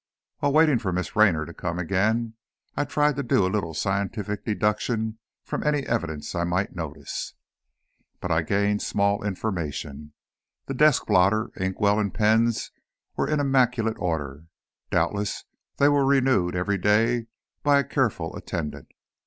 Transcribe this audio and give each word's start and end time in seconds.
While 0.39 0.53
waiting 0.53 0.79
for 0.79 0.91
Miss 0.91 1.15
Raynor 1.15 1.45
to 1.45 1.53
come 1.53 1.77
again, 1.77 2.33
I 2.75 2.85
tried 2.85 3.15
to 3.17 3.21
do 3.21 3.45
a 3.45 3.53
little 3.53 3.75
scientific 3.75 4.43
deduction 4.43 5.19
from 5.43 5.63
any 5.63 5.81
evidence 5.85 6.33
I 6.33 6.43
might 6.43 6.75
notice. 6.75 7.35
But 8.19 8.31
I 8.31 8.41
gained 8.41 8.81
small 8.81 9.23
information. 9.23 10.13
The 10.65 10.73
desk 10.73 11.05
blotter, 11.05 11.51
inkwell, 11.55 11.99
and 11.99 12.11
pens 12.11 12.71
were 13.15 13.27
in 13.29 13.39
immaculate 13.39 13.97
order, 13.99 14.47
doubtless 14.89 15.43
they 15.77 15.87
were 15.87 16.03
renewed 16.03 16.55
every 16.55 16.79
day 16.79 17.27
by 17.61 17.77
a 17.77 17.83
careful 17.83 18.35
attendant. 18.35 18.87